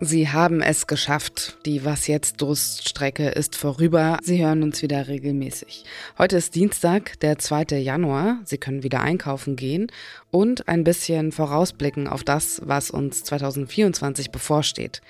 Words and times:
Sie 0.00 0.28
haben 0.28 0.62
es 0.62 0.86
geschafft. 0.86 1.58
Die 1.66 1.84
Was 1.84 2.06
jetzt 2.06 2.40
Durststrecke 2.40 3.30
ist 3.30 3.56
vorüber. 3.56 4.18
Sie 4.22 4.40
hören 4.40 4.62
uns 4.62 4.80
wieder 4.80 5.08
regelmäßig. 5.08 5.82
Heute 6.18 6.36
ist 6.36 6.54
Dienstag, 6.54 7.18
der 7.18 7.38
2. 7.38 7.78
Januar. 7.78 8.38
Sie 8.44 8.58
können 8.58 8.84
wieder 8.84 9.00
einkaufen 9.00 9.56
gehen 9.56 9.90
und 10.30 10.68
ein 10.68 10.84
bisschen 10.84 11.32
vorausblicken 11.32 12.06
auf 12.06 12.22
das, 12.22 12.62
was 12.64 12.92
uns 12.92 13.24
2024 13.24 14.30
bevorsteht. 14.30 15.00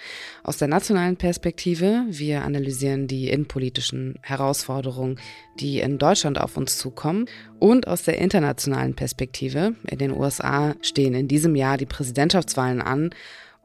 Aus 0.42 0.56
der 0.56 0.68
nationalen 0.68 1.18
Perspektive, 1.18 2.04
wir 2.08 2.42
analysieren 2.44 3.08
die 3.08 3.28
innenpolitischen 3.28 4.14
Herausforderungen, 4.22 5.20
die 5.60 5.80
in 5.80 5.98
Deutschland 5.98 6.40
auf 6.40 6.56
uns 6.56 6.78
zukommen. 6.78 7.26
Und 7.58 7.86
aus 7.88 8.04
der 8.04 8.16
internationalen 8.16 8.94
Perspektive, 8.94 9.74
in 9.86 9.98
den 9.98 10.12
USA 10.12 10.76
stehen 10.80 11.12
in 11.12 11.28
diesem 11.28 11.56
Jahr 11.56 11.76
die 11.76 11.84
Präsidentschaftswahlen 11.84 12.80
an 12.80 13.10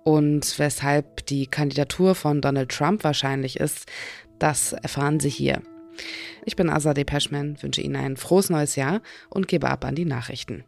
und 0.04 0.58
weshalb 0.60 1.26
die 1.28 1.48
Kandidatur 1.48 2.16
von 2.16 2.42
Donald 2.42 2.70
Trump 2.70 3.04
wahrscheinlich 3.04 3.60
ist, 3.60 3.86
das 4.40 4.74
erfahren 4.74 5.20
Sie 5.20 5.30
hier. 5.30 5.62
Ich 6.46 6.56
bin 6.56 6.70
Azadeh 6.70 7.04
Peschman, 7.04 7.58
wünsche 7.62 7.82
Ihnen 7.82 7.96
ein 7.96 8.18
frohes 8.18 8.50
neues 8.50 8.76
Jahr 8.76 9.02
und 9.30 9.48
gebe 9.48 9.70
ab 9.70 9.86
an 9.86 9.96
die 9.96 10.06
Nachrichten. 10.06 10.64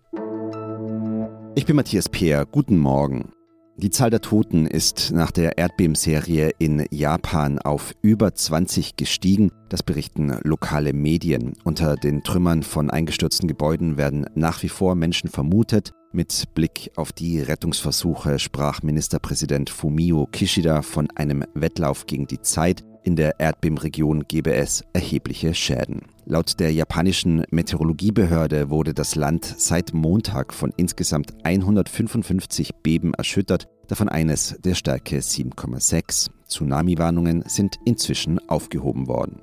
Ich 1.56 1.66
bin 1.66 1.76
Matthias 1.76 2.10
Peer. 2.10 2.46
Guten 2.46 2.78
Morgen. 2.78 3.32
Die 3.78 3.90
Zahl 3.90 4.10
der 4.10 4.22
Toten 4.22 4.68
ist 4.68 5.12
nach 5.12 5.32
der 5.32 5.58
Erdbebenserie 5.58 6.52
in 6.60 6.86
Japan 6.92 7.60
auf 7.60 7.94
über 8.02 8.34
20 8.34 8.96
gestiegen. 8.96 9.52
Das 9.68 9.84
berichten 9.84 10.38
lokale 10.44 10.94
Medien. 10.94 11.54
Unter 11.66 11.96
den 11.96 12.24
Trümmern 12.24 12.64
von 12.64 12.90
eingestürzten 12.90 13.50
Gebäuden 13.50 13.98
werden 13.98 14.28
nach 14.34 14.64
wie 14.64 14.70
vor 14.70 14.96
Menschen 14.96 15.30
vermutet. 15.30 15.92
Mit 16.16 16.54
Blick 16.56 16.92
auf 16.96 17.12
die 17.12 17.42
Rettungsversuche 17.42 18.40
sprach 18.40 18.82
Ministerpräsident 18.82 19.70
Fumio 19.70 20.30
Kishida 20.32 20.82
von 20.82 21.10
einem 21.12 21.44
Wettlauf 21.56 22.08
gegen 22.08 22.26
die 22.26 22.40
Zeit. 22.40 22.86
In 23.04 23.18
der 23.18 23.42
Erdbebenregion 23.42 24.24
gebe 24.26 24.54
es 24.54 24.86
erhebliche 24.94 25.54
Schäden. 25.54 26.04
Laut 26.26 26.58
der 26.62 26.72
japanischen 26.72 27.44
Meteorologiebehörde 27.52 28.70
wurde 28.70 28.94
das 28.94 29.16
Land 29.16 29.44
seit 29.58 29.94
Montag 29.94 30.54
von 30.54 30.72
insgesamt 30.78 31.34
155 31.44 32.76
Beben 32.76 33.14
erschüttert, 33.14 33.68
davon 33.90 34.08
eines 34.08 34.56
der 34.64 34.76
Stärke 34.76 35.18
7,6. 35.18 36.30
Tsunami-Warnungen 36.48 37.44
sind 37.46 37.76
inzwischen 37.84 38.40
aufgehoben 38.48 39.08
worden. 39.08 39.42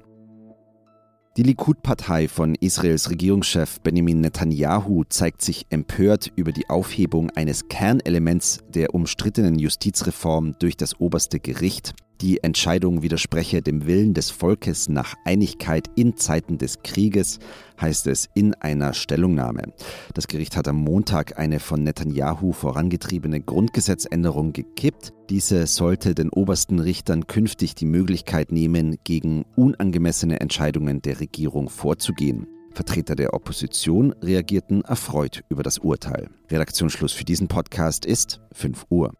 Die 1.38 1.44
Likud-Partei 1.44 2.28
von 2.28 2.54
Israels 2.56 3.08
Regierungschef 3.08 3.80
Benjamin 3.80 4.20
Netanyahu 4.20 5.04
zeigt 5.08 5.40
sich 5.40 5.64
empört 5.70 6.30
über 6.36 6.52
die 6.52 6.68
Aufhebung 6.68 7.30
eines 7.30 7.68
Kernelements 7.68 8.60
der 8.68 8.94
umstrittenen 8.94 9.58
Justizreform 9.58 10.54
durch 10.58 10.76
das 10.76 11.00
oberste 11.00 11.40
Gericht. 11.40 11.94
Die 12.22 12.40
Entscheidung 12.44 13.02
widerspreche 13.02 13.62
dem 13.62 13.84
Willen 13.84 14.14
des 14.14 14.30
Volkes 14.30 14.88
nach 14.88 15.16
Einigkeit 15.24 15.88
in 15.96 16.16
Zeiten 16.16 16.56
des 16.56 16.84
Krieges, 16.84 17.40
heißt 17.80 18.06
es 18.06 18.28
in 18.32 18.54
einer 18.54 18.94
Stellungnahme. 18.94 19.72
Das 20.14 20.28
Gericht 20.28 20.56
hat 20.56 20.68
am 20.68 20.76
Montag 20.76 21.36
eine 21.40 21.58
von 21.58 21.82
Netanyahu 21.82 22.52
vorangetriebene 22.52 23.40
Grundgesetzänderung 23.40 24.52
gekippt. 24.52 25.12
Diese 25.30 25.66
sollte 25.66 26.14
den 26.14 26.28
obersten 26.28 26.78
Richtern 26.78 27.26
künftig 27.26 27.74
die 27.74 27.86
Möglichkeit 27.86 28.52
nehmen, 28.52 28.98
gegen 29.02 29.44
unangemessene 29.56 30.38
Entscheidungen 30.38 31.02
der 31.02 31.18
Regierung 31.18 31.68
vorzugehen. 31.68 32.46
Vertreter 32.72 33.16
der 33.16 33.34
Opposition 33.34 34.12
reagierten 34.22 34.82
erfreut 34.82 35.42
über 35.48 35.64
das 35.64 35.78
Urteil. 35.78 36.30
Redaktionsschluss 36.48 37.12
für 37.12 37.24
diesen 37.24 37.48
Podcast 37.48 38.06
ist 38.06 38.40
5 38.52 38.86
Uhr. 38.90 39.12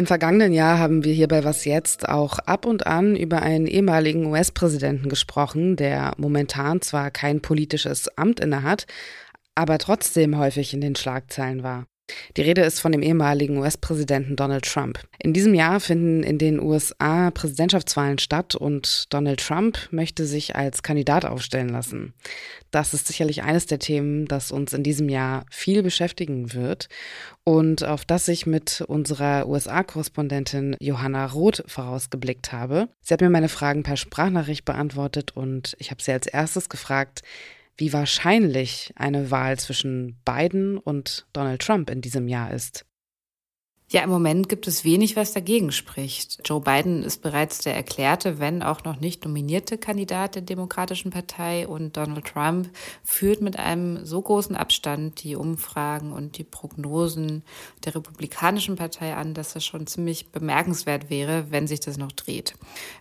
Im 0.00 0.06
vergangenen 0.06 0.54
Jahr 0.54 0.78
haben 0.78 1.04
wir 1.04 1.12
hier 1.12 1.28
bei 1.28 1.44
Was 1.44 1.66
Jetzt 1.66 2.08
auch 2.08 2.38
ab 2.38 2.64
und 2.64 2.86
an 2.86 3.14
über 3.14 3.42
einen 3.42 3.66
ehemaligen 3.66 4.24
US-Präsidenten 4.24 5.10
gesprochen, 5.10 5.76
der 5.76 6.14
momentan 6.16 6.80
zwar 6.80 7.10
kein 7.10 7.42
politisches 7.42 8.08
Amt 8.16 8.40
innehat, 8.40 8.86
aber 9.54 9.76
trotzdem 9.76 10.38
häufig 10.38 10.72
in 10.72 10.80
den 10.80 10.96
Schlagzeilen 10.96 11.62
war. 11.62 11.84
Die 12.36 12.42
Rede 12.42 12.62
ist 12.62 12.80
von 12.80 12.92
dem 12.92 13.02
ehemaligen 13.02 13.58
US-Präsidenten 13.58 14.36
Donald 14.36 14.64
Trump. 14.64 15.00
In 15.18 15.32
diesem 15.32 15.54
Jahr 15.54 15.80
finden 15.80 16.22
in 16.22 16.38
den 16.38 16.60
USA 16.60 17.30
Präsidentschaftswahlen 17.30 18.18
statt 18.18 18.54
und 18.54 19.06
Donald 19.10 19.40
Trump 19.40 19.78
möchte 19.90 20.26
sich 20.26 20.56
als 20.56 20.82
Kandidat 20.82 21.24
aufstellen 21.24 21.68
lassen. 21.68 22.14
Das 22.70 22.94
ist 22.94 23.08
sicherlich 23.08 23.42
eines 23.42 23.66
der 23.66 23.80
Themen, 23.80 24.26
das 24.26 24.52
uns 24.52 24.72
in 24.72 24.82
diesem 24.82 25.08
Jahr 25.08 25.44
viel 25.50 25.82
beschäftigen 25.82 26.52
wird 26.54 26.88
und 27.44 27.84
auf 27.84 28.04
das 28.04 28.28
ich 28.28 28.46
mit 28.46 28.82
unserer 28.86 29.48
USA-Korrespondentin 29.48 30.76
Johanna 30.78 31.26
Roth 31.26 31.64
vorausgeblickt 31.66 32.52
habe. 32.52 32.88
Sie 33.00 33.12
hat 33.12 33.20
mir 33.20 33.30
meine 33.30 33.48
Fragen 33.48 33.82
per 33.82 33.96
Sprachnachricht 33.96 34.64
beantwortet 34.64 35.36
und 35.36 35.74
ich 35.78 35.90
habe 35.90 36.02
sie 36.02 36.12
als 36.12 36.26
erstes 36.26 36.68
gefragt, 36.68 37.22
wie 37.76 37.92
wahrscheinlich 37.92 38.92
eine 38.96 39.30
Wahl 39.30 39.58
zwischen 39.58 40.20
Biden 40.24 40.78
und 40.78 41.26
Donald 41.32 41.62
Trump 41.62 41.90
in 41.90 42.00
diesem 42.00 42.28
Jahr 42.28 42.52
ist. 42.52 42.84
Ja, 43.92 44.02
im 44.02 44.10
Moment 44.10 44.48
gibt 44.48 44.68
es 44.68 44.84
wenig, 44.84 45.16
was 45.16 45.32
dagegen 45.32 45.72
spricht. 45.72 46.42
Joe 46.44 46.60
Biden 46.60 47.02
ist 47.02 47.22
bereits 47.22 47.58
der 47.58 47.74
erklärte, 47.74 48.38
wenn 48.38 48.62
auch 48.62 48.84
noch 48.84 49.00
nicht 49.00 49.24
nominierte 49.24 49.78
Kandidat 49.78 50.36
der 50.36 50.42
Demokratischen 50.42 51.10
Partei 51.10 51.66
und 51.66 51.96
Donald 51.96 52.24
Trump 52.24 52.70
führt 53.02 53.40
mit 53.40 53.58
einem 53.58 54.06
so 54.06 54.22
großen 54.22 54.54
Abstand 54.54 55.24
die 55.24 55.34
Umfragen 55.34 56.12
und 56.12 56.38
die 56.38 56.44
Prognosen 56.44 57.42
der 57.84 57.96
Republikanischen 57.96 58.76
Partei 58.76 59.16
an, 59.16 59.34
dass 59.34 59.54
das 59.54 59.64
schon 59.64 59.88
ziemlich 59.88 60.28
bemerkenswert 60.30 61.10
wäre, 61.10 61.46
wenn 61.50 61.66
sich 61.66 61.80
das 61.80 61.98
noch 61.98 62.12
dreht. 62.12 62.54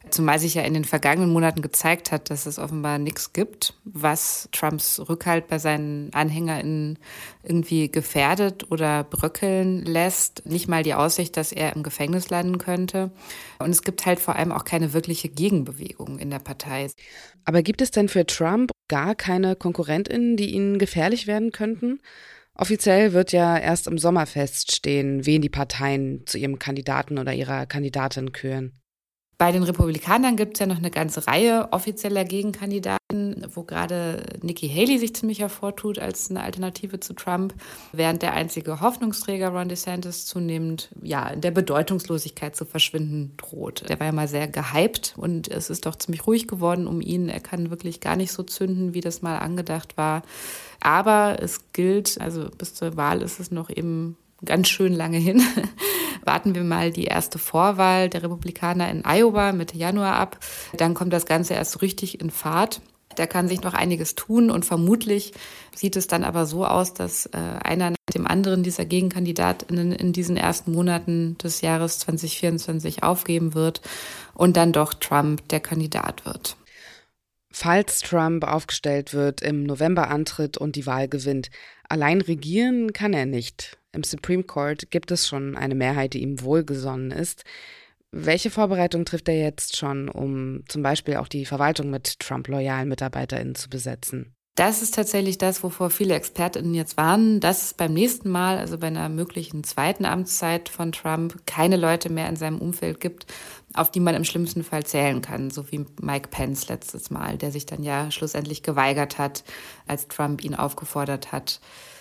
Zumal 0.09 0.39
sich 0.39 0.55
ja 0.55 0.63
in 0.63 0.73
den 0.73 0.85
vergangenen 0.85 1.31
Monaten 1.31 1.61
gezeigt 1.61 2.11
hat, 2.11 2.31
dass 2.31 2.47
es 2.47 2.57
offenbar 2.57 2.97
nichts 2.97 3.31
gibt, 3.31 3.75
was 3.83 4.49
Trumps 4.51 4.99
Rückhalt 5.07 5.49
bei 5.49 5.59
seinen 5.59 6.11
AnhängerInnen 6.15 6.97
irgendwie 7.43 7.91
gefährdet 7.91 8.71
oder 8.71 9.03
bröckeln 9.03 9.85
lässt. 9.85 10.47
Nicht 10.47 10.67
mal 10.67 10.78
die 10.83 10.93
Aussicht, 10.93 11.37
dass 11.37 11.51
er 11.51 11.75
im 11.75 11.83
Gefängnis 11.83 12.29
landen 12.29 12.57
könnte. 12.57 13.11
Und 13.59 13.69
es 13.69 13.83
gibt 13.83 14.05
halt 14.05 14.19
vor 14.19 14.35
allem 14.35 14.51
auch 14.51 14.63
keine 14.63 14.93
wirkliche 14.93 15.29
Gegenbewegung 15.29 16.19
in 16.19 16.29
der 16.29 16.39
Partei. 16.39 16.89
Aber 17.45 17.61
gibt 17.61 17.81
es 17.81 17.91
denn 17.91 18.09
für 18.09 18.25
Trump 18.25 18.71
gar 18.87 19.15
keine 19.15 19.55
KonkurrentInnen, 19.55 20.37
die 20.37 20.53
ihnen 20.53 20.79
gefährlich 20.79 21.27
werden 21.27 21.51
könnten? 21.51 21.99
Offiziell 22.55 23.13
wird 23.13 23.31
ja 23.31 23.57
erst 23.57 23.87
im 23.87 23.97
Sommer 23.97 24.25
feststehen, 24.25 25.25
wen 25.25 25.41
die 25.41 25.49
Parteien 25.49 26.23
zu 26.25 26.37
ihrem 26.37 26.59
Kandidaten 26.59 27.17
oder 27.17 27.33
ihrer 27.33 27.65
Kandidatin 27.65 28.33
küren. 28.33 28.73
Bei 29.39 29.53
den 29.53 29.63
Republikanern 29.63 30.35
gibt 30.35 30.57
es 30.57 30.59
ja 30.59 30.65
noch 30.65 30.79
eine 30.79 30.91
ganze 30.91 31.25
Reihe 31.25 31.69
offizieller 31.71 32.25
Gegenkandidaten, 32.25 33.47
wo 33.53 33.63
gerade 33.63 34.21
Nikki 34.41 34.67
Haley 34.67 34.99
sich 34.99 35.15
ziemlich 35.15 35.39
hervortut 35.39 35.97
als 35.97 36.29
eine 36.29 36.43
Alternative 36.43 36.99
zu 36.99 37.13
Trump, 37.13 37.53
während 37.93 38.21
der 38.21 38.33
einzige 38.33 38.81
Hoffnungsträger 38.81 39.47
Ron 39.47 39.69
DeSantis 39.69 40.25
zunehmend 40.25 40.89
ja 41.01 41.29
in 41.29 41.39
der 41.39 41.51
Bedeutungslosigkeit 41.51 42.53
zu 42.53 42.65
verschwinden 42.65 43.31
droht. 43.37 43.87
Der 43.87 43.97
war 44.01 44.07
ja 44.07 44.11
mal 44.11 44.27
sehr 44.27 44.49
gehypt 44.49 45.13
und 45.15 45.47
es 45.47 45.69
ist 45.69 45.85
doch 45.85 45.95
ziemlich 45.95 46.27
ruhig 46.27 46.45
geworden 46.45 46.85
um 46.85 46.99
ihn. 46.99 47.29
Er 47.29 47.39
kann 47.39 47.69
wirklich 47.69 48.01
gar 48.01 48.17
nicht 48.17 48.33
so 48.33 48.43
zünden, 48.43 48.93
wie 48.93 48.99
das 49.01 49.21
mal 49.21 49.37
angedacht 49.37 49.95
war. 49.95 50.23
Aber 50.81 51.37
es 51.41 51.71
gilt, 51.71 52.19
also 52.19 52.49
bis 52.57 52.73
zur 52.73 52.97
Wahl 52.97 53.21
ist 53.21 53.39
es 53.39 53.51
noch 53.51 53.69
eben 53.69 54.17
ganz 54.43 54.67
schön 54.67 54.91
lange 54.93 55.17
hin. 55.17 55.41
Warten 56.23 56.55
wir 56.55 56.63
mal 56.63 56.91
die 56.91 57.05
erste 57.05 57.39
Vorwahl 57.39 58.09
der 58.09 58.23
Republikaner 58.23 58.89
in 58.89 59.03
Iowa 59.05 59.51
Mitte 59.51 59.77
Januar 59.77 60.15
ab. 60.15 60.39
Dann 60.77 60.93
kommt 60.93 61.13
das 61.13 61.25
Ganze 61.25 61.53
erst 61.53 61.81
richtig 61.81 62.21
in 62.21 62.29
Fahrt. 62.29 62.81
Da 63.15 63.25
kann 63.25 63.47
sich 63.47 63.61
noch 63.61 63.73
einiges 63.73 64.15
tun 64.15 64.49
und 64.49 64.65
vermutlich 64.65 65.33
sieht 65.75 65.95
es 65.95 66.07
dann 66.07 66.23
aber 66.23 66.45
so 66.45 66.65
aus, 66.65 66.93
dass 66.93 67.25
äh, 67.27 67.37
einer 67.37 67.89
nach 67.89 67.97
dem 68.13 68.27
anderen 68.27 68.63
dieser 68.63 68.85
Gegenkandidatinnen 68.85 69.91
in 69.91 70.13
diesen 70.13 70.37
ersten 70.37 70.71
Monaten 70.71 71.37
des 71.37 71.61
Jahres 71.61 71.99
2024 71.99 73.03
aufgeben 73.03 73.55
wird 73.55 73.81
und 74.35 74.55
dann 74.55 74.71
doch 74.71 74.93
Trump 74.93 75.47
der 75.49 75.59
Kandidat 75.59 76.25
wird. 76.25 76.55
Falls 77.51 77.99
Trump 77.99 78.43
aufgestellt 78.43 79.13
wird, 79.13 79.41
im 79.41 79.63
November 79.63 80.09
antritt 80.09 80.57
und 80.57 80.75
die 80.75 80.85
Wahl 80.85 81.07
gewinnt, 81.07 81.49
allein 81.89 82.21
regieren 82.21 82.93
kann 82.93 83.13
er 83.13 83.25
nicht. 83.25 83.78
Im 83.91 84.03
Supreme 84.03 84.43
Court 84.43 84.91
gibt 84.91 85.11
es 85.11 85.27
schon 85.27 85.55
eine 85.55 85.75
Mehrheit, 85.75 86.13
die 86.13 86.21
ihm 86.21 86.41
wohlgesonnen 86.41 87.11
ist. 87.11 87.43
Welche 88.11 88.49
Vorbereitung 88.49 89.05
trifft 89.05 89.27
er 89.29 89.39
jetzt 89.39 89.77
schon, 89.77 90.09
um 90.09 90.63
zum 90.67 90.81
Beispiel 90.81 91.17
auch 91.17 91.27
die 91.27 91.45
Verwaltung 91.45 91.89
mit 91.89 92.19
Trump-loyalen 92.19 92.89
MitarbeiterInnen 92.89 93.55
zu 93.55 93.69
besetzen? 93.69 94.35
Das 94.55 94.81
ist 94.81 94.95
tatsächlich 94.95 95.37
das, 95.37 95.63
wovor 95.63 95.89
viele 95.89 96.15
ExpertInnen 96.15 96.73
jetzt 96.73 96.97
warnen, 96.97 97.39
dass 97.39 97.63
es 97.63 97.73
beim 97.73 97.93
nächsten 97.93 98.29
Mal, 98.29 98.57
also 98.57 98.77
bei 98.77 98.87
einer 98.87 99.07
möglichen 99.07 99.63
zweiten 99.63 100.03
Amtszeit 100.03 100.67
von 100.67 100.91
Trump, 100.91 101.45
keine 101.45 101.77
Leute 101.77 102.09
mehr 102.09 102.27
in 102.27 102.35
seinem 102.35 102.59
Umfeld 102.59 102.99
gibt, 102.99 103.25
auf 103.73 103.91
die 103.91 103.99
man 103.99 104.15
im 104.15 104.23
schlimmsten 104.23 104.63
Fall 104.63 104.85
zählen 104.85 105.21
kann, 105.21 105.51
so 105.51 105.71
wie 105.71 105.85
Mike 106.01 106.29
Pence 106.29 106.67
letztes 106.69 107.11
Mal, 107.11 107.37
der 107.37 107.51
sich 107.51 107.65
dann 107.65 107.83
ja 107.83 108.09
schlussendlich 108.11 108.63
geweigert 108.63 109.17
hat, 109.17 109.43
als 109.87 110.07
Trump 110.07 110.43
ihn 110.43 110.55
aufgefordert 110.55 111.31
hat, 111.31 111.59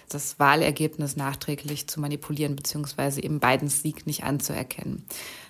das 0.09 0.39
Wahlergebnis 0.39 1.17
nachträglich 1.17 1.87
zu 1.87 2.01
manipulieren, 2.01 2.57
beziehungsweise 2.57 3.23
eben 3.23 3.41
Bidens 3.41 3.83
Sieg 3.83 4.07
nicht 4.07 4.25
anzuerkennen. 4.25 5.05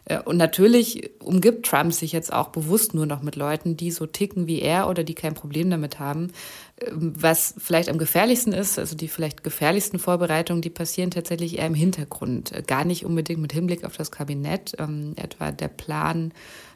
Äh, 0.04 0.20
und 0.20 0.36
natürlich 0.36 1.10
umgibt 1.20 1.66
Trump 1.66 1.92
sich 1.92 2.12
jetzt 2.12 2.32
auch 2.32 2.48
bewusst 2.48 2.94
nur 2.94 3.06
noch 3.06 3.22
mit 3.22 3.36
Leuten, 3.36 3.76
die 3.76 3.90
so 3.90 4.06
ticken 4.06 4.46
wie 4.46 4.60
er 4.60 4.88
oder 4.88 5.04
die 5.04 5.14
kein 5.14 5.34
Problem 5.34 5.70
damit 5.70 5.98
haben. 5.98 6.32
Ähm, 6.80 7.12
was 7.16 7.54
vielleicht 7.58 7.88
am 7.88 7.98
gefährlichsten 7.98 8.52
ist, 8.52 8.78
also 8.78 8.96
die 8.96 9.08
vielleicht 9.08 9.44
gefährlichsten 9.44 9.98
Vorbereitungen, 9.98 10.62
die 10.62 10.70
passieren 10.70 11.10
tatsächlich 11.10 11.58
eher 11.58 11.66
im 11.66 11.74
Hintergrund. 11.74 12.52
Äh, 12.52 12.62
gar 12.62 12.84
nicht 12.84 13.04
unbedingt 13.04 13.40
mit 13.40 13.52
Hinblick 13.52 13.84
auf 13.84 13.96
das 13.96 14.10
Kabinett. 14.10 14.74
Ähm, 14.78 15.12
etwa 15.16 15.52
der 15.52 15.68
Plan, 15.68 16.07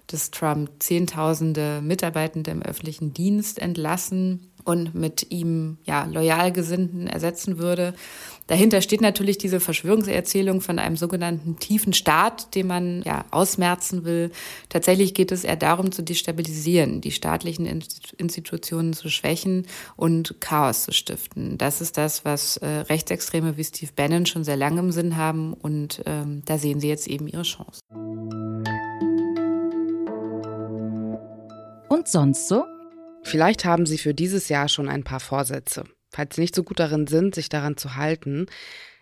dass 0.08 0.30
Trump 0.30 0.70
Zehntausende 0.78 1.80
Mitarbeitende 1.82 2.50
im 2.50 2.62
öffentlichen 2.62 3.14
Dienst 3.14 3.58
entlassen 3.58 4.52
und 4.64 4.94
mit 4.94 5.30
ihm 5.30 5.78
ja 5.84 6.04
loyal 6.04 6.52
ersetzen 7.08 7.58
würde. 7.58 7.94
Dahinter 8.46 8.82
steht 8.82 9.00
natürlich 9.00 9.38
diese 9.38 9.60
Verschwörungserzählung 9.60 10.60
von 10.60 10.78
einem 10.78 10.96
sogenannten 10.96 11.58
tiefen 11.58 11.92
Staat, 11.92 12.54
den 12.54 12.66
man 12.66 13.02
ja 13.02 13.24
ausmerzen 13.30 14.04
will. 14.04 14.30
Tatsächlich 14.68 15.14
geht 15.14 15.32
es 15.32 15.44
eher 15.44 15.56
darum 15.56 15.92
zu 15.92 16.02
destabilisieren, 16.02 17.00
die 17.00 17.12
staatlichen 17.12 17.66
Institutionen 18.18 18.92
zu 18.92 19.08
schwächen 19.08 19.66
und 19.96 20.40
Chaos 20.40 20.84
zu 20.84 20.92
stiften. 20.92 21.56
Das 21.56 21.80
ist 21.80 21.96
das, 21.96 22.24
was 22.24 22.56
äh, 22.58 22.66
Rechtsextreme 22.66 23.56
wie 23.56 23.64
Steve 23.64 23.92
Bannon 23.94 24.26
schon 24.26 24.44
sehr 24.44 24.56
lange 24.56 24.80
im 24.80 24.92
Sinn 24.92 25.16
haben 25.16 25.54
und 25.54 26.02
ähm, 26.06 26.42
da 26.44 26.58
sehen 26.58 26.80
sie 26.80 26.88
jetzt 26.88 27.06
eben 27.06 27.28
ihre 27.28 27.42
Chance. 27.42 27.80
Und 31.92 32.08
sonst 32.08 32.48
so? 32.48 32.64
Vielleicht 33.22 33.66
haben 33.66 33.84
Sie 33.84 33.98
für 33.98 34.14
dieses 34.14 34.48
Jahr 34.48 34.68
schon 34.68 34.88
ein 34.88 35.04
paar 35.04 35.20
Vorsätze. 35.20 35.84
Falls 36.08 36.34
Sie 36.34 36.40
nicht 36.40 36.54
so 36.54 36.62
gut 36.62 36.80
darin 36.80 37.06
sind, 37.06 37.34
sich 37.34 37.50
daran 37.50 37.76
zu 37.76 37.96
halten, 37.96 38.46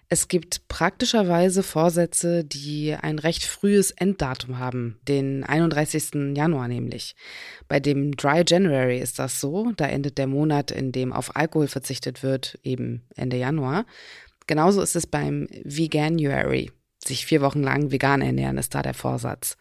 es 0.09 0.27
gibt 0.27 0.67
praktischerweise 0.67 1.63
Vorsätze, 1.63 2.43
die 2.43 2.97
ein 3.01 3.21
recht 3.21 3.45
frühes 3.45 3.93
Enddatum 3.93 4.59
haben, 4.59 4.99
den 5.07 5.45
31. 5.45 6.35
Januar 6.37 6.67
nämlich. 6.67 7.15
Bei 7.69 7.79
dem 7.79 8.17
Dry 8.17 8.43
January 8.45 8.99
ist 8.99 9.21
das 9.21 9.41
so, 9.41 9.71
da 9.77 9.87
endet 9.87 10.19
der 10.19 10.27
Monat, 10.27 10.73
in 10.73 10.91
dem 10.91 11.13
auf 11.13 11.37
Alkohol 11.37 11.69
verzichtet 11.69 12.25
wird, 12.25 12.59
eben 12.65 13.07
Ende 13.15 13.37
Januar. 13.37 13.87
Genauso 14.49 14.83
ist 14.83 14.97
es 14.97 15.07
beim 15.07 15.47
Veganuary. 15.63 16.73
Sich 17.05 17.25
vier 17.25 17.41
Wochen 17.41 17.63
lang 17.63 17.93
vegan 17.93 18.21
ernähren 18.21 18.59
ist 18.59 18.75
da 18.75 18.83
der 18.83 18.95
Vorsatz. 18.95 19.57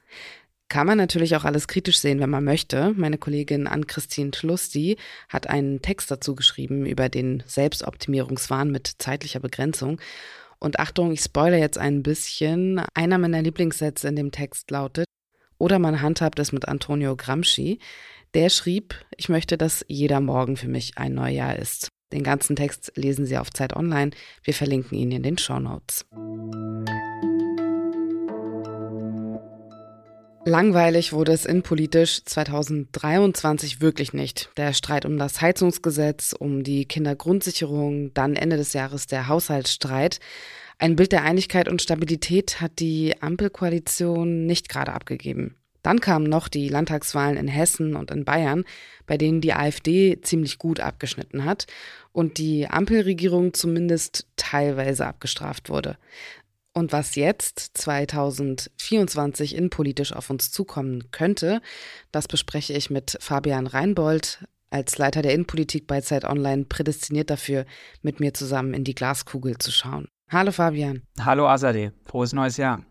Kann 0.69 0.85
man 0.85 0.99
natürlich 0.99 1.35
auch 1.35 1.45
alles 1.45 1.67
kritisch 1.67 1.97
sehen, 1.97 2.19
wenn 2.19 2.29
man 2.29 2.43
möchte. 2.43 2.93
Meine 2.95 3.17
Kollegin 3.17 3.65
Ann-Christine 3.65 4.29
Tlusti 4.29 4.97
hat 5.27 5.49
einen 5.49 5.81
Text 5.81 6.11
dazu 6.11 6.35
geschrieben 6.35 6.85
über 6.85 7.09
den 7.09 7.41
Selbstoptimierungswahn 7.47 8.71
mit 8.71 8.87
zeitlicher 8.99 9.39
Begrenzung. 9.39 9.99
Und 10.59 10.79
Achtung, 10.79 11.11
ich 11.11 11.21
spoilere 11.21 11.59
jetzt 11.59 11.79
ein 11.79 12.03
bisschen. 12.03 12.79
Einer 12.93 13.17
meiner 13.17 13.41
Lieblingssätze 13.41 14.07
in 14.07 14.15
dem 14.15 14.31
Text 14.31 14.69
lautet, 14.69 15.07
oder 15.57 15.79
man 15.79 16.01
handhabt 16.01 16.39
es 16.39 16.51
mit 16.51 16.67
Antonio 16.67 17.15
Gramsci. 17.15 17.79
Der 18.33 18.49
schrieb, 18.49 18.93
ich 19.17 19.27
möchte, 19.27 19.57
dass 19.57 19.83
jeder 19.87 20.21
Morgen 20.21 20.55
für 20.55 20.67
mich 20.67 20.97
ein 20.97 21.15
Neujahr 21.15 21.57
ist. 21.57 21.89
Den 22.13 22.23
ganzen 22.23 22.55
Text 22.55 22.91
lesen 22.95 23.25
Sie 23.25 23.37
auf 23.37 23.51
Zeit 23.51 23.75
Online. 23.75 24.11
Wir 24.43 24.53
verlinken 24.53 24.97
ihn 24.97 25.11
in 25.11 25.23
den 25.23 25.37
Show 25.37 25.59
Notes. 25.59 26.05
Langweilig 30.49 31.13
wurde 31.13 31.31
es 31.31 31.45
innenpolitisch 31.45 32.25
2023 32.25 33.81
wirklich 33.81 34.13
nicht. 34.13 34.49
Der 34.57 34.73
Streit 34.73 35.05
um 35.05 35.19
das 35.19 35.41
Heizungsgesetz, 35.41 36.33
um 36.33 36.63
die 36.63 36.85
Kindergrundsicherung, 36.85 38.15
dann 38.15 38.35
Ende 38.35 38.57
des 38.57 38.73
Jahres 38.73 39.05
der 39.05 39.27
Haushaltsstreit. 39.27 40.19
Ein 40.79 40.95
Bild 40.95 41.11
der 41.11 41.21
Einigkeit 41.21 41.69
und 41.69 41.83
Stabilität 41.83 42.61
hat 42.61 42.79
die 42.79 43.13
Ampelkoalition 43.21 44.47
nicht 44.47 44.69
gerade 44.69 44.91
abgegeben. 44.91 45.55
Dann 45.83 46.01
kamen 46.01 46.25
noch 46.25 46.47
die 46.47 46.67
Landtagswahlen 46.67 47.37
in 47.37 47.47
Hessen 47.47 47.95
und 47.95 48.09
in 48.09 48.25
Bayern, 48.25 48.65
bei 49.05 49.17
denen 49.17 49.41
die 49.41 49.53
AfD 49.53 50.19
ziemlich 50.21 50.57
gut 50.57 50.79
abgeschnitten 50.79 51.45
hat 51.45 51.67
und 52.11 52.37
die 52.37 52.67
Ampelregierung 52.67 53.53
zumindest 53.53 54.25
teilweise 54.35 55.05
abgestraft 55.05 55.69
wurde. 55.69 55.97
Und 56.79 56.93
was 56.93 57.15
jetzt 57.15 57.71
2024 57.73 59.53
innenpolitisch 59.53 60.13
auf 60.13 60.29
uns 60.29 60.49
zukommen 60.49 61.11
könnte, 61.11 61.61
das 62.13 62.29
bespreche 62.29 62.71
ich 62.71 62.89
mit 62.89 63.17
Fabian 63.19 63.67
Reinbold, 63.67 64.47
als 64.69 64.97
Leiter 64.97 65.21
der 65.21 65.33
Innenpolitik 65.33 65.87
bei 65.87 65.99
Zeit 65.99 66.23
Online 66.23 66.63
prädestiniert 66.63 67.29
dafür, 67.29 67.65
mit 68.01 68.21
mir 68.21 68.33
zusammen 68.33 68.73
in 68.73 68.85
die 68.85 68.95
Glaskugel 68.95 69.57
zu 69.57 69.73
schauen. 69.73 70.07
Hallo 70.31 70.53
Fabian. 70.53 71.01
Hallo 71.19 71.49
Azadeh, 71.49 71.91
frohes 72.05 72.31
neues 72.31 72.55
Jahr. 72.55 72.85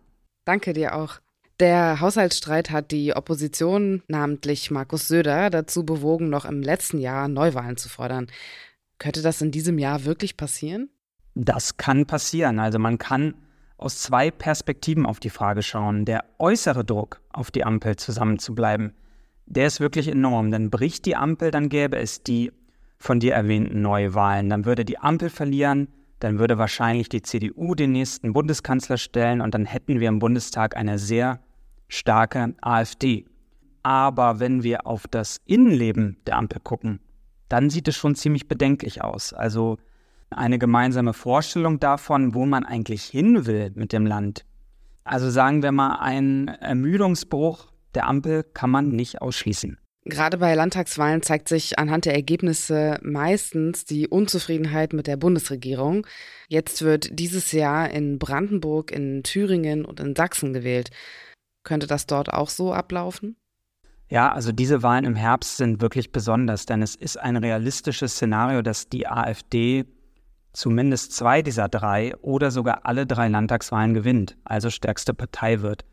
Danke 0.44 0.74
dir 0.74 0.94
auch. 0.94 1.20
Der 1.58 1.98
Haushaltsstreit 2.02 2.68
hat 2.68 2.90
die 2.90 3.16
Opposition, 3.16 4.02
namentlich 4.06 4.70
Markus 4.70 5.08
Söder, 5.08 5.48
dazu 5.48 5.86
bewogen, 5.86 6.28
noch 6.28 6.44
im 6.44 6.60
letzten 6.60 6.98
Jahr 6.98 7.26
Neuwahlen 7.26 7.78
zu 7.78 7.88
fordern. 7.88 8.26
Könnte 8.98 9.22
das 9.22 9.40
in 9.40 9.50
diesem 9.50 9.78
Jahr 9.78 10.04
wirklich 10.04 10.36
passieren? 10.36 10.90
Das 11.34 11.78
kann 11.78 12.04
passieren. 12.04 12.58
Also 12.58 12.78
man 12.78 12.98
kann 12.98 13.32
aus 13.78 14.00
zwei 14.00 14.30
Perspektiven 14.30 15.06
auf 15.06 15.20
die 15.20 15.30
Frage 15.30 15.62
schauen. 15.62 16.04
Der 16.04 16.24
äußere 16.38 16.84
Druck 16.84 17.20
auf 17.32 17.50
die 17.50 17.64
Ampel 17.64 17.96
zusammenzubleiben, 17.96 18.92
der 19.46 19.66
ist 19.66 19.80
wirklich 19.80 20.08
enorm. 20.08 20.50
Dann 20.50 20.68
bricht 20.68 21.06
die 21.06 21.16
Ampel, 21.16 21.50
dann 21.50 21.68
gäbe 21.68 21.96
es 21.96 22.22
die 22.22 22.52
von 22.98 23.20
dir 23.20 23.34
erwähnten 23.34 23.80
Neuwahlen. 23.80 24.50
Dann 24.50 24.64
würde 24.64 24.84
die 24.84 24.98
Ampel 24.98 25.30
verlieren, 25.30 25.88
dann 26.18 26.40
würde 26.40 26.58
wahrscheinlich 26.58 27.08
die 27.08 27.22
CDU 27.22 27.74
den 27.74 27.92
nächsten 27.92 28.32
Bundeskanzler 28.32 28.98
stellen 28.98 29.40
und 29.40 29.54
dann 29.54 29.64
hätten 29.64 30.00
wir 30.00 30.08
im 30.08 30.18
Bundestag 30.18 30.76
eine 30.76 30.98
sehr 30.98 31.40
starke 31.86 32.54
AfD. 32.60 33.24
Aber 33.84 34.40
wenn 34.40 34.64
wir 34.64 34.86
auf 34.86 35.06
das 35.06 35.40
Innenleben 35.46 36.18
der 36.26 36.36
Ampel 36.36 36.60
gucken, 36.60 36.98
dann 37.48 37.70
sieht 37.70 37.86
es 37.88 37.96
schon 37.96 38.16
ziemlich 38.16 38.48
bedenklich 38.48 39.02
aus. 39.02 39.32
Also 39.32 39.78
eine 40.30 40.58
gemeinsame 40.58 41.12
Vorstellung 41.12 41.80
davon, 41.80 42.34
wo 42.34 42.46
man 42.46 42.64
eigentlich 42.64 43.04
hin 43.04 43.46
will 43.46 43.72
mit 43.74 43.92
dem 43.92 44.06
Land. 44.06 44.44
Also 45.04 45.30
sagen 45.30 45.62
wir 45.62 45.72
mal, 45.72 45.96
ein 46.00 46.48
Ermüdungsbruch 46.48 47.68
der 47.94 48.06
Ampel 48.06 48.44
kann 48.44 48.70
man 48.70 48.90
nicht 48.90 49.22
ausschließen. 49.22 49.78
Gerade 50.04 50.38
bei 50.38 50.54
Landtagswahlen 50.54 51.22
zeigt 51.22 51.48
sich 51.48 51.78
anhand 51.78 52.06
der 52.06 52.14
Ergebnisse 52.14 52.98
meistens 53.02 53.84
die 53.84 54.08
Unzufriedenheit 54.08 54.92
mit 54.92 55.06
der 55.06 55.16
Bundesregierung. 55.18 56.06
Jetzt 56.48 56.82
wird 56.82 57.18
dieses 57.18 57.52
Jahr 57.52 57.90
in 57.90 58.18
Brandenburg, 58.18 58.90
in 58.90 59.22
Thüringen 59.22 59.84
und 59.84 60.00
in 60.00 60.16
Sachsen 60.16 60.52
gewählt. 60.52 60.90
Könnte 61.62 61.86
das 61.86 62.06
dort 62.06 62.32
auch 62.32 62.48
so 62.48 62.72
ablaufen? 62.72 63.36
Ja, 64.08 64.32
also 64.32 64.52
diese 64.52 64.82
Wahlen 64.82 65.04
im 65.04 65.16
Herbst 65.16 65.58
sind 65.58 65.82
wirklich 65.82 66.12
besonders, 66.12 66.64
denn 66.64 66.80
es 66.80 66.94
ist 66.94 67.18
ein 67.18 67.36
realistisches 67.36 68.14
Szenario, 68.14 68.62
dass 68.62 68.88
die 68.88 69.06
AfD 69.06 69.84
zumindest 70.52 71.12
zwei 71.12 71.42
dieser 71.42 71.68
drei 71.68 72.16
oder 72.16 72.50
sogar 72.50 72.86
alle 72.86 73.06
drei 73.06 73.28
Landtagswahlen 73.28 73.94
gewinnt, 73.94 74.36
also 74.44 74.70
stärkste 74.70 75.14
Partei 75.14 75.60
wird. 75.60 75.84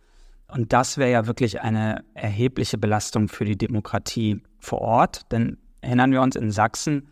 Und 0.48 0.74
das 0.74 0.98
wäre 0.98 1.12
ja 1.12 1.28
wirklich 1.28 1.62
eine 1.62 2.04
erhebliche 2.14 2.78
Belastung 2.78 3.28
für 3.28 3.46
die 3.46 3.58
Demokratie 3.58 4.42
vor 4.60 4.82
Ort, 4.82 5.32
denn 5.32 5.58
erinnern 5.82 6.12
wir 6.12 6.22
uns 6.22 6.36
in 6.36 6.52
Sachsen 6.52 7.08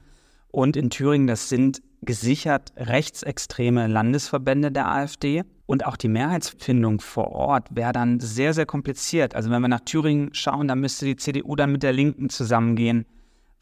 und 0.49 0.77
in 0.77 0.89
Thüringen, 0.89 1.27
das 1.27 1.49
sind 1.49 1.81
gesichert 2.01 2.73
rechtsextreme 2.77 3.87
Landesverbände 3.87 4.71
der 4.71 4.87
AfD. 4.87 5.43
Und 5.65 5.85
auch 5.85 5.95
die 5.95 6.09
Mehrheitsfindung 6.09 6.99
vor 6.99 7.29
Ort 7.31 7.69
wäre 7.71 7.93
dann 7.93 8.19
sehr, 8.19 8.53
sehr 8.53 8.65
kompliziert. 8.65 9.33
Also 9.33 9.49
wenn 9.49 9.61
wir 9.61 9.69
nach 9.69 9.79
Thüringen 9.79 10.33
schauen, 10.33 10.67
dann 10.67 10.81
müsste 10.81 11.05
die 11.05 11.15
CDU 11.15 11.55
dann 11.55 11.71
mit 11.71 11.83
der 11.83 11.93
Linken 11.93 12.29
zusammengehen 12.29 13.05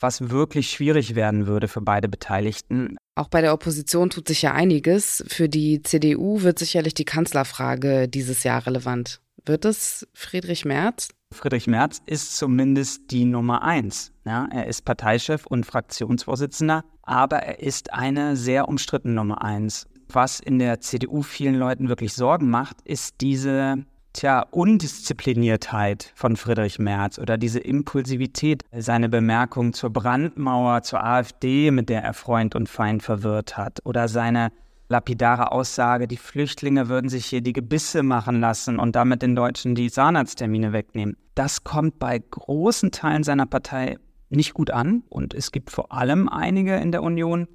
was 0.01 0.29
wirklich 0.29 0.69
schwierig 0.69 1.15
werden 1.15 1.47
würde 1.47 1.67
für 1.67 1.81
beide 1.81 2.09
Beteiligten. 2.09 2.97
Auch 3.15 3.27
bei 3.27 3.41
der 3.41 3.53
Opposition 3.53 4.09
tut 4.09 4.27
sich 4.27 4.41
ja 4.41 4.53
einiges. 4.53 5.23
Für 5.27 5.49
die 5.49 5.81
CDU 5.83 6.41
wird 6.41 6.59
sicherlich 6.59 6.93
die 6.93 7.05
Kanzlerfrage 7.05 8.07
dieses 8.07 8.43
Jahr 8.43 8.65
relevant. 8.65 9.21
Wird 9.45 9.65
es 9.65 10.07
Friedrich 10.13 10.65
Merz? 10.65 11.09
Friedrich 11.33 11.67
Merz 11.67 12.01
ist 12.05 12.35
zumindest 12.37 13.11
die 13.11 13.25
Nummer 13.25 13.63
eins. 13.63 14.11
Ja, 14.25 14.47
er 14.51 14.67
ist 14.67 14.83
Parteichef 14.83 15.45
und 15.45 15.65
Fraktionsvorsitzender, 15.65 16.83
aber 17.03 17.37
er 17.37 17.59
ist 17.59 17.93
eine 17.93 18.35
sehr 18.35 18.67
umstrittene 18.67 19.13
Nummer 19.13 19.41
eins. 19.41 19.87
Was 20.09 20.39
in 20.39 20.59
der 20.59 20.81
CDU 20.81 21.21
vielen 21.21 21.55
Leuten 21.55 21.87
wirklich 21.87 22.13
Sorgen 22.13 22.49
macht, 22.49 22.81
ist 22.81 23.15
diese 23.21 23.85
Tja, 24.13 24.45
Undiszipliniertheit 24.51 26.11
von 26.15 26.35
Friedrich 26.35 26.79
Merz 26.79 27.17
oder 27.17 27.37
diese 27.37 27.59
Impulsivität, 27.59 28.63
seine 28.71 29.07
Bemerkung 29.07 29.71
zur 29.73 29.89
Brandmauer, 29.89 30.83
zur 30.83 31.03
AfD, 31.03 31.71
mit 31.71 31.87
der 31.87 32.03
er 32.03 32.13
Freund 32.13 32.53
und 32.53 32.67
Feind 32.67 33.03
verwirrt 33.03 33.57
hat, 33.57 33.79
oder 33.85 34.09
seine 34.09 34.51
lapidare 34.89 35.53
Aussage, 35.53 36.07
die 36.07 36.17
Flüchtlinge 36.17 36.89
würden 36.89 37.09
sich 37.09 37.25
hier 37.25 37.41
die 37.41 37.53
Gebisse 37.53 38.03
machen 38.03 38.41
lassen 38.41 38.79
und 38.79 38.97
damit 38.97 39.21
den 39.21 39.35
Deutschen 39.35 39.75
die 39.75 39.89
Zahnarzttermine 39.89 40.73
wegnehmen. 40.73 41.15
Das 41.33 41.63
kommt 41.63 41.97
bei 41.97 42.19
großen 42.19 42.91
Teilen 42.91 43.23
seiner 43.23 43.45
Partei 43.45 43.97
nicht 44.29 44.53
gut 44.53 44.71
an 44.71 45.03
und 45.09 45.33
es 45.33 45.51
gibt 45.51 45.71
vor 45.71 45.93
allem 45.93 46.27
einige 46.27 46.75
in 46.75 46.91
der 46.91 47.03
Union, 47.03 47.47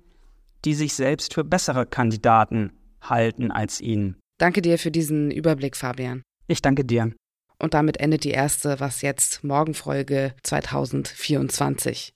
die 0.64 0.74
sich 0.74 0.94
selbst 0.94 1.34
für 1.34 1.44
bessere 1.44 1.84
Kandidaten 1.84 2.72
halten 3.02 3.50
als 3.50 3.80
ihn. 3.80 4.16
Danke 4.38 4.62
dir 4.62 4.78
für 4.78 4.90
diesen 4.90 5.30
Überblick, 5.30 5.76
Fabian. 5.76 6.22
Ich 6.46 6.62
danke 6.62 6.84
dir. 6.84 7.12
Und 7.58 7.74
damit 7.74 7.98
endet 7.98 8.24
die 8.24 8.30
erste 8.30 8.80
Was 8.80 9.00
jetzt 9.02 9.42
Morgenfolge 9.42 10.34
2024. 10.42 12.12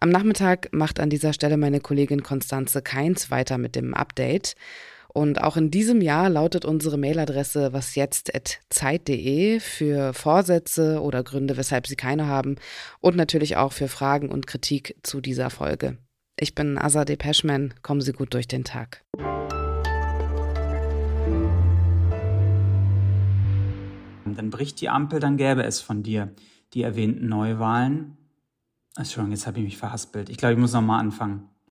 Am 0.00 0.10
Nachmittag 0.10 0.68
macht 0.72 1.00
an 1.00 1.10
dieser 1.10 1.32
Stelle 1.32 1.56
meine 1.56 1.80
Kollegin 1.80 2.22
Konstanze 2.22 2.82
Keins 2.82 3.30
weiter 3.30 3.58
mit 3.58 3.74
dem 3.74 3.94
Update. 3.94 4.54
Und 5.12 5.42
auch 5.42 5.56
in 5.56 5.70
diesem 5.70 6.02
Jahr 6.02 6.28
lautet 6.28 6.64
unsere 6.64 6.98
Mailadresse 6.98 7.72
wasjetzt.zeit.de 7.72 9.60
für 9.60 10.12
Vorsätze 10.12 11.00
oder 11.00 11.24
Gründe, 11.24 11.56
weshalb 11.56 11.86
Sie 11.86 11.96
keine 11.96 12.26
haben 12.26 12.56
und 13.00 13.16
natürlich 13.16 13.56
auch 13.56 13.72
für 13.72 13.88
Fragen 13.88 14.28
und 14.28 14.46
Kritik 14.46 14.94
zu 15.02 15.20
dieser 15.22 15.48
Folge. 15.48 15.96
Ich 16.38 16.54
bin 16.54 16.76
Azadeh 16.76 17.16
Peschman. 17.16 17.72
Kommen 17.80 18.02
Sie 18.02 18.12
gut 18.12 18.34
durch 18.34 18.46
den 18.46 18.64
Tag. 18.64 19.04
Dann 24.36 24.50
bricht 24.50 24.80
die 24.80 24.88
Ampel, 24.88 25.20
dann 25.20 25.36
gäbe 25.36 25.64
es 25.64 25.80
von 25.80 26.02
dir 26.02 26.34
die 26.74 26.82
erwähnten 26.82 27.28
Neuwahlen. 27.28 28.16
Entschuldigung, 28.96 29.32
jetzt 29.32 29.46
habe 29.46 29.58
ich 29.58 29.64
mich 29.64 29.76
verhaspelt. 29.76 30.28
Ich 30.28 30.36
glaube, 30.36 30.54
ich 30.54 30.58
muss 30.58 30.72
nochmal 30.72 31.00
anfangen. 31.00 31.48